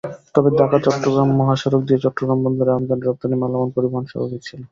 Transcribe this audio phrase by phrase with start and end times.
[0.35, 4.59] তবে ঢাকা-চট্টগ্রাম মহাসড়ক দিয়ে চট্টগ্রাম বন্দরে আমদানি-রপ্তানি মালামাল পরিবহন স্বাভাবিক ছিল।